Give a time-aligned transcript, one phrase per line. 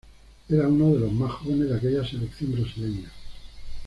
[0.49, 3.11] Era uno de los más jóvenes de aquella selección brasileña.